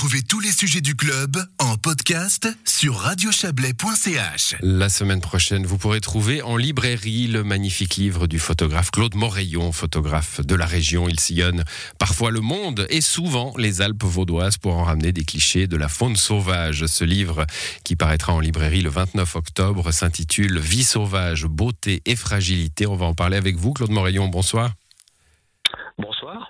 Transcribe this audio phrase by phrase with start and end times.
[0.00, 4.56] Retrouvez tous les sujets du club en podcast sur radiochablais.ch.
[4.62, 9.72] La semaine prochaine, vous pourrez trouver en librairie le magnifique livre du photographe Claude Moreillon,
[9.72, 11.06] photographe de la région.
[11.06, 11.64] Il sillonne
[11.98, 15.90] parfois le monde et souvent les Alpes vaudoises pour en ramener des clichés de la
[15.90, 16.86] faune sauvage.
[16.86, 17.44] Ce livre,
[17.84, 22.86] qui paraîtra en librairie le 29 octobre, s'intitule Vie sauvage, beauté et fragilité.
[22.86, 24.28] On va en parler avec vous, Claude Moreillon.
[24.28, 24.72] Bonsoir.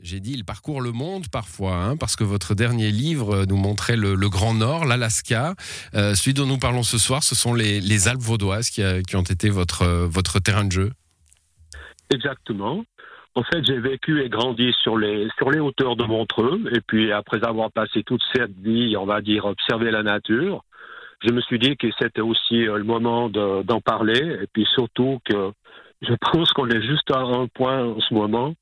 [0.00, 3.96] J'ai dit, il parcourt le monde parfois, hein, parce que votre dernier livre nous montrait
[3.96, 5.54] le, Grand Nord, l'Alaska.
[5.94, 8.82] Euh, celui dont nous parlons ce soir, ce sont les, Alpes vaudoises qui,
[9.16, 10.92] ont été votre, votre terrain de jeu.
[12.12, 12.84] Exactement.
[13.36, 16.60] En fait, j'ai vécu et grandi sur les, sur les hauteurs de Montreux.
[16.72, 20.62] Et puis, après avoir passé toute cette vie, on va dire, observer la nature,
[21.26, 24.38] je me suis dit que c'était aussi euh, le moment d'en parler.
[24.42, 25.52] Et puis surtout que
[26.02, 28.54] je pense qu'on est juste à un point en ce moment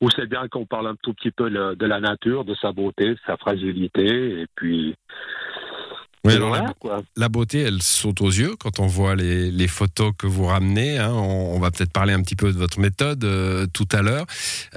[0.00, 3.10] où c'est bien qu'on parle un tout petit peu de la nature, de sa beauté,
[3.10, 4.94] de sa fragilité, et puis.
[6.24, 10.96] la, beauté, elle saute aux yeux quand on voit les, photos que vous ramenez.
[10.96, 11.12] Hein.
[11.12, 14.24] On, va peut-être parler un petit peu de votre méthode euh, tout à l'heure.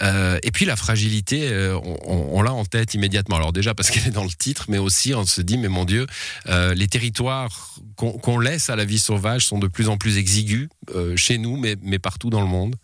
[0.02, 3.38] Euh, et puis la fragilité, euh, on, l'a en tête immédiatement.
[3.38, 5.86] Alors déjà parce qu'elle est dans le titre, mais aussi on se dit, mais mon
[5.86, 6.06] Dieu,
[6.48, 10.68] les territoires qu'on laisse à la vie sauvage sont de plus en plus exigus
[11.16, 12.76] chez nous, mais, mais partout dans le monde.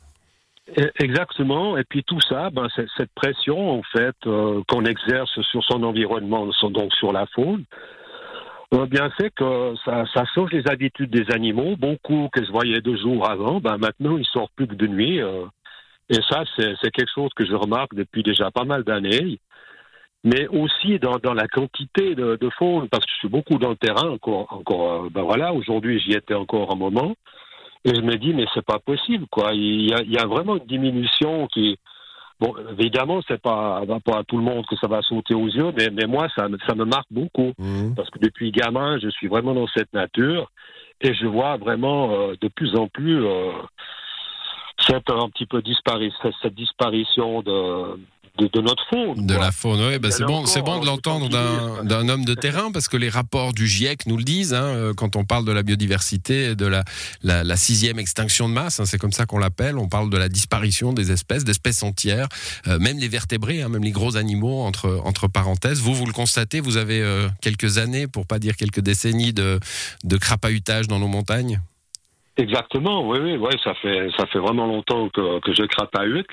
[0.78, 1.78] E, exactement.
[1.78, 6.48] Et puis tout ça, ben, cette pression en fait euh, qu'on exerce sur son environnement,
[6.70, 7.64] donc sur la faune,
[8.74, 10.04] euh, bien fait que ça,
[10.36, 11.76] change les habitudes des animaux.
[11.78, 15.22] Beaucoup que je voyais deux jours avant, ben maintenant ils sortent plus que de nuit.
[15.22, 15.46] Euh,
[16.10, 19.40] et ça, c'est quelque chose que je remarque depuis déjà pas mal d'années.
[20.24, 24.10] Mais aussi dans, la quantité de, faune, parce que je suis beaucoup dans le terrain
[24.10, 24.52] encore.
[24.52, 27.16] encore ben voilà, aujourd'hui j'y étais encore un moment.
[27.86, 29.54] Et je me dis, mais c'est pas possible, quoi.
[29.54, 31.78] Il y, a, il y a vraiment une diminution qui.
[32.40, 35.74] Bon, évidemment, c'est pas, pas à tout le monde que ça va sauter aux yeux,
[35.76, 37.52] mais, mais moi, ça, ça me marque beaucoup.
[37.58, 37.96] Mmh.
[37.96, 40.50] Parce que depuis gamin, je suis vraiment dans cette nature
[41.02, 43.52] et je vois vraiment euh, de plus en plus euh,
[44.88, 48.00] cette un petit peu disparition, cette disparition de,
[48.40, 49.26] de, notre faune.
[49.26, 50.00] De la faune, oui.
[50.00, 53.54] Ben c'est bon, c'est bon de l'entendre d'un homme de terrain parce que les rapports
[53.54, 56.84] du GIEC nous le disent hein, euh, quand on parle de la biodiversité, de la,
[57.24, 59.78] la, sixième extinction de masse, hein, c'est comme ça qu'on l'appelle.
[59.78, 62.28] On parle de la disparition des espèces, d'espèces entières,
[62.68, 65.80] euh, même les vertébrés, hein, même les gros animaux entre entre parenthèses.
[65.82, 66.60] Vous, vous le constatez.
[66.60, 69.60] Vous avez euh, quelques années, pour pas dire quelques décennies de
[70.04, 71.62] de crapahutage dans nos montagnes?
[72.40, 76.30] Exactement, oui, oui, ouais, ça fait ça fait vraiment longtemps que, je crapahute.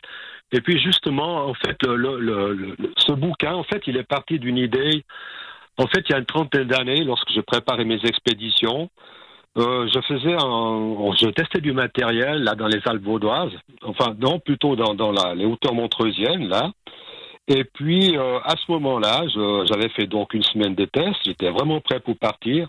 [0.52, 5.02] Et puis justement, en fait, le, ce bouquin, en fait, il est parti d'une idée.
[5.78, 8.88] En fait, il y a une trentaine d'années, lorsque je préparais mes expéditions,
[9.58, 13.52] euh, je faisais un, je testais du matériel là dans les Alpes vaudoises,
[13.82, 16.70] enfin non, plutôt dans, dans la, les hauteurs montreusiennes là.
[17.48, 19.24] Et puis euh, à ce moment-là,
[19.66, 22.68] j'avais fait donc une semaine de tests, j'étais vraiment prêt pour partir.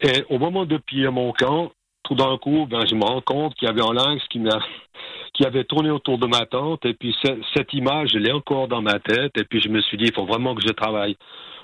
[0.00, 1.70] Et au moment de piller mon camp,
[2.04, 4.58] tout d'un coup, ben, je me rends compte qu'il y avait un lynx qui m'a
[5.34, 6.86] qui avait tourné autour de ma tente.
[6.86, 7.16] Et puis
[7.54, 9.32] cette image, elle est encore dans ma tête.
[9.36, 11.16] Et puis je me suis dit, il faut vraiment que je travaille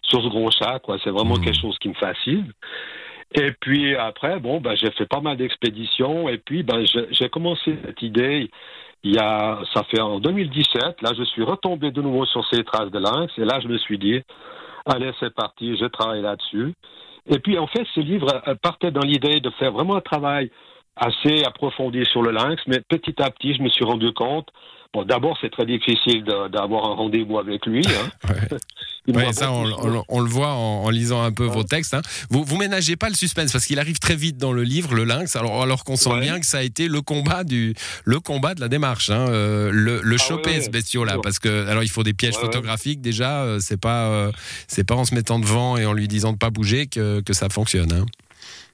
[0.03, 0.81] sur ce gros chat.
[0.81, 0.99] Quoi.
[1.05, 1.45] C'est vraiment mmh.
[1.45, 2.53] quelque chose qui me fascine.
[3.33, 6.29] Et puis après, bon, ben, j'ai fait pas mal d'expéditions.
[6.29, 8.51] Et puis ben, j'ai commencé cette idée.
[9.05, 11.01] Il y a, ça fait en 2017.
[11.03, 13.33] Là, je suis retombé de nouveau sur ces traces de lynx.
[13.39, 14.21] Et là, je me suis dit,
[14.85, 16.75] allez, c'est parti, je travaille là-dessus.
[17.27, 20.51] Et puis, en fait, ce livre partait dans l'idée de faire vraiment un travail
[20.97, 24.49] assez approfondi sur le lynx, mais petit à petit, je me suis rendu compte.
[24.93, 27.83] Bon, d'abord, c'est très difficile d'avoir un rendez-vous avec lui.
[27.87, 28.57] Hein.
[29.33, 31.95] ça, on, le voit en, lisant un peu vos textes.
[31.95, 32.03] Hein.
[32.31, 35.05] Vous, vous ménagez pas le suspense parce qu'il arrive très vite dans le livre, le
[35.05, 35.37] lynx.
[35.37, 38.61] Alors, alors qu'on sent bien que ça a été le combat du, le combat de
[38.61, 39.27] la démarche, hein.
[39.29, 43.01] euh, le, le ah choper ce bestiau-là, parce que alors il faut des pièges photographiques
[43.01, 43.43] déjà.
[43.43, 44.33] Euh, c'est pas, euh,
[44.69, 47.33] c'est pas en se mettant devant et en lui disant de pas bouger que, que
[47.33, 47.93] ça fonctionne.
[47.93, 48.07] Hein.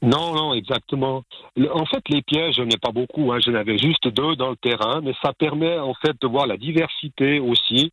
[0.02, 1.24] Non, non, exactement.
[1.72, 3.32] En fait, les pièges, je n'ai pas beaucoup.
[3.32, 3.38] Hein.
[3.44, 6.56] J'en avais juste deux dans le terrain, mais ça permet en fait de voir la
[6.56, 7.92] diversité aussi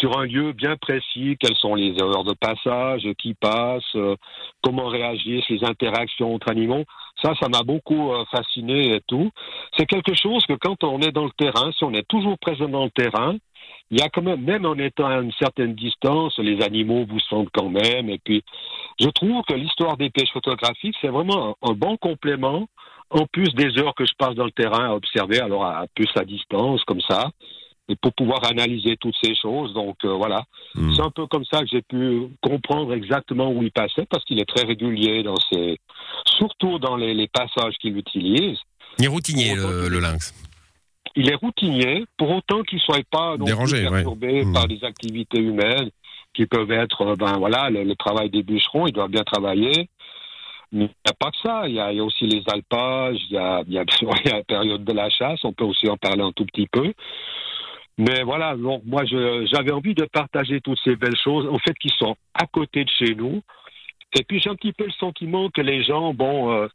[0.00, 1.36] sur un lieu bien précis.
[1.38, 4.16] Quelles sont les heures de passage, qui passent, euh,
[4.62, 6.84] comment réagissent les interactions entre animaux.
[7.22, 9.30] Ça, ça m'a beaucoup euh, fasciné et tout.
[9.76, 12.68] C'est quelque chose que quand on est dans le terrain, si on est toujours présent
[12.68, 13.36] dans le terrain,
[13.90, 17.20] il y a quand même, même en étant à une certaine distance, les animaux vous
[17.20, 18.08] sentent quand même.
[18.08, 18.42] Et puis,
[19.00, 22.66] je trouve que l'histoire des pêches photographiques, c'est vraiment un, bon complément,
[23.10, 26.08] en plus des heures que je passe dans le terrain à observer, alors à, plus
[26.16, 27.30] à distance, comme ça,
[27.90, 29.74] et pour pouvoir analyser toutes ces choses.
[29.74, 30.44] Donc euh, voilà,
[30.74, 30.94] hmm.
[30.94, 34.40] c'est un peu comme ça que j'ai pu comprendre exactement où il passait, parce qu'il
[34.40, 35.78] est très régulier dans ses,
[36.38, 38.58] surtout dans les, passages qu'il utilise.
[38.98, 40.34] Il est routinier, le lynx
[41.16, 44.52] il est routinier, pour autant qu'il ne soit pas dérangé, perturbé hmm.
[44.52, 45.90] par des activités humaines,
[46.34, 49.88] qui peuvent être, ben voilà, le, travail des bûcherons, ils doivent bien travailler.
[50.72, 51.62] Mais il n'y a pas que ça.
[51.66, 54.36] Il y a, aussi les alpages, il y a, il y a, il y a
[54.36, 56.92] la période de la chasse, on peut aussi en parler un tout petit peu.
[58.00, 61.90] Mais voilà, donc moi j'avais envie de partager toutes ces belles choses, en fait, qui
[61.98, 63.42] sont à côté de chez nous,
[64.12, 66.66] et puis j'ai un petit peu le sentiment que les gens, bon, euh,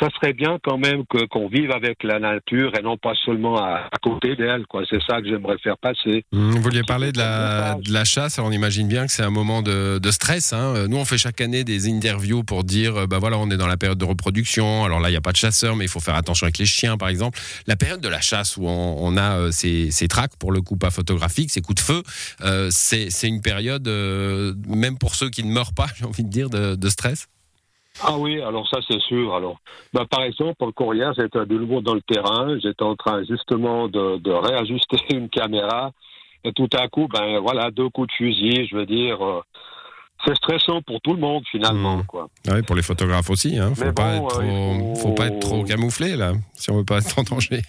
[0.00, 3.56] ça serait bien quand même que qu'on vive avec la nature et non pas seulement
[3.56, 4.82] à, côté d'elle, quoi.
[4.88, 6.24] C'est ça que j'aimerais faire passer.
[6.32, 9.22] Mmh, vous vouliez parler de la, de la chasse, alors on imagine bien que c'est
[9.22, 10.52] un moment de, de stress.
[10.52, 10.86] Hein.
[10.88, 13.76] Nous, on fait chaque année des interviews pour dire, bah voilà, on est dans la
[13.76, 14.84] période de reproduction.
[14.84, 16.66] Alors là, il n'y a pas de chasseurs, mais il faut faire attention avec les
[16.66, 17.38] chiens, par exemple.
[17.66, 20.62] La période de la chasse où on, on a euh, ces, ces tracks, pour le
[20.62, 22.02] coup pas photographiques, ces coups de feu,
[22.42, 23.88] euh, c'est une période,
[24.68, 27.28] même pour ceux qui ne meurent pas, j'ai envie de dire, de, de stress
[28.00, 29.34] ah oui, alors ça c'est sûr.
[29.34, 29.58] Alors,
[29.92, 33.88] bah, par exemple, encore hier, j'étais de nouveau dans le terrain, j'étais en train justement
[33.88, 35.90] de, de, réajuster une caméra,
[36.44, 39.40] et tout à coup, ben voilà, deux coups de fusil, je veux dire, euh,
[40.24, 42.06] c'est stressant pour tout le monde finalement, mmh.
[42.06, 42.28] quoi.
[42.48, 43.74] Ah oui, pour les photographes aussi, hein.
[43.74, 45.14] Faut pas être trop, faut...
[45.14, 47.62] pas être trop camouflé là, si on veut pas être en danger.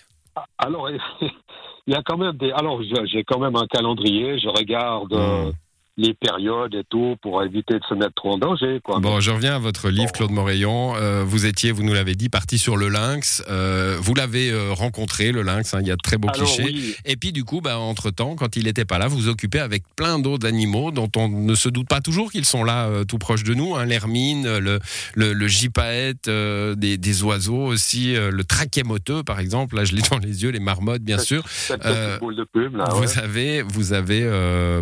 [0.60, 0.90] Alors,
[1.22, 2.52] il y a quand même des.
[2.52, 5.14] Alors, j'ai quand même un calendrier, je regarde.
[5.14, 5.52] Mmh
[6.00, 8.80] les périodes et tout pour éviter de se mettre trop en danger.
[8.84, 9.00] Quoi.
[9.00, 10.96] Bon, je reviens à votre livre, Claude Morayon.
[10.96, 13.44] Euh, vous étiez, vous nous l'avez dit, parti sur le lynx.
[13.50, 15.74] Euh, vous l'avez euh, rencontré, le lynx.
[15.74, 16.96] Hein, il y a de très beaux clichés.
[17.04, 19.84] Et puis, du coup, bah, entre-temps, quand il n'était pas là, vous vous occupez avec
[19.98, 23.44] plein d'autres animaux dont on ne se doute pas toujours qu'ils sont là, tout proche
[23.44, 23.76] de nous.
[23.76, 24.80] Hein, L'hermine, le,
[25.16, 29.76] le, le gypaète, des, des, oiseaux aussi, le traquet-moteux, par exemple.
[29.76, 31.44] Là, je l'ai dans les yeux, les marmottes, bien sûr.
[31.70, 34.24] de plume, là, vous avez, vous avez,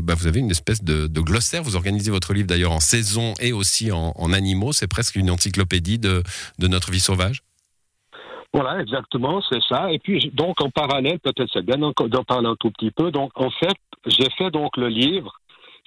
[0.03, 1.63] bah, vous avez une espèce de de, glossaire.
[1.63, 4.73] Vous organisez votre livre d'ailleurs en saison et aussi en, animaux.
[4.73, 6.23] C'est presque une encyclopédie de,
[6.59, 7.41] notre vie sauvage.
[8.53, 9.91] Voilà, exactement, c'est ça.
[9.91, 13.11] Et puis, donc, en parallèle, peut-être c'est bien d'en parler un tout petit peu.
[13.11, 13.75] Donc, en fait,
[14.05, 15.33] j'ai fait donc le livre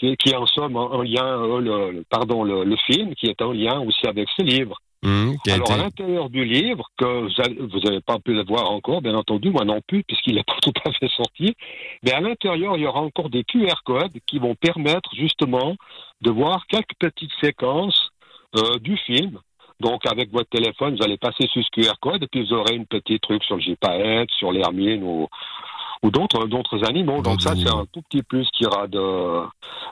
[0.01, 4.07] qui, est en somme en, lien, euh, pardon, le, film qui est en lien aussi
[4.07, 4.81] avec ce livre.
[5.03, 7.05] Mmh, Alors, à l'intérieur du livre, que
[7.63, 10.59] vous n'avez pas pu le voir encore, bien entendu, moi non plus, puisqu'il n'est pas
[10.63, 11.55] tout à fait sorti,
[12.03, 15.77] mais à l'intérieur, il y aura encore des QR codes qui vont permettre justement
[16.21, 18.11] de voir quelques petites séquences
[18.57, 19.39] euh, du film.
[19.81, 22.75] Donc, avec votre téléphone, vous allez passer sur ce QR code et puis vous aurez
[22.75, 25.29] une petite truc sur le GPAET, sur l'Hermine ou,
[26.03, 27.23] ou d'autres d'autres animaux.
[27.23, 28.99] Donc ça, c'est un tout petit plus qui ira de,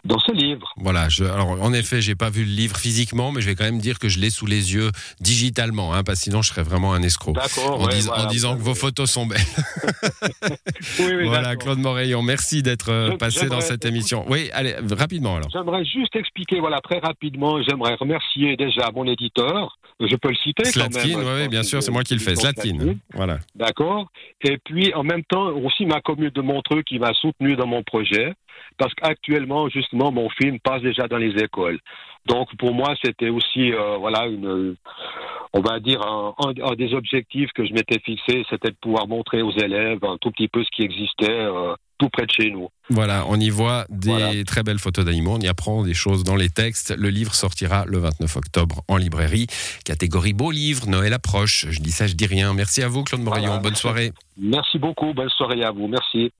[0.04, 0.72] dans ce livre.
[0.76, 1.08] Voilà.
[1.08, 3.78] Je, alors en effet, j'ai pas vu le livre physiquement, mais je vais quand même
[3.78, 4.90] dire que je l'ai sous les yeux
[5.20, 7.34] digitalement, hein, parce que sinon je serais vraiment un escroc.
[7.66, 9.38] En, en disant que vos photos sont belles.
[11.00, 14.24] oui, oui, voilà, Claude Moreillon, merci d'être euh, passé dans cette émission.
[14.28, 15.48] Oui, allez, rapidement alors.
[15.52, 19.78] J'aimerais juste expliquer, voilà, très rapidement, j'aimerais remercier déjà mon éditeur.
[20.00, 21.18] Je peux le citer Slatkin.
[21.18, 22.36] Oui, bien sûr, c'est moi qui le fais.
[22.36, 22.94] Slatkin.
[23.14, 23.38] Voilà.
[23.56, 24.08] D'accord.
[24.42, 27.82] Et puis, en même temps, aussi ma commune de Montreux qui m'a soutenu dans mon
[27.82, 28.32] projet,
[28.76, 31.78] parce qu'actuellement, justement, mon film passe déjà dans les écoles.
[32.26, 34.76] Donc, pour moi, c'était aussi, euh, voilà, une,
[35.52, 39.52] on va dire, un, des objectifs que je m'étais fixé, c'était de pouvoir montrer aux
[39.52, 42.68] élèves un tout petit peu ce qui existait euh, tout près de chez nous.
[42.90, 46.36] Voilà, on y voit des très belles photos d'animaux, on y apprend des choses dans
[46.36, 46.94] les textes.
[46.96, 49.46] Le livre sortira le 29 octobre en librairie.
[49.84, 51.66] Catégorie beau livre, Noël approche.
[51.68, 52.54] Je dis ça, je dis rien.
[52.54, 53.58] Merci à vous, Claude Moraillon.
[53.58, 54.12] Bonne soirée.
[54.38, 55.12] Merci beaucoup.
[55.12, 55.88] Bonne soirée à vous.
[55.88, 56.32] Merci.